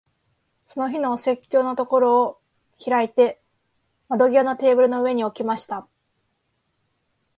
[0.65, 2.41] その日のお説教のところを
[2.83, 3.39] 開いて、
[4.09, 5.87] 窓際のテーブルの上に置きました。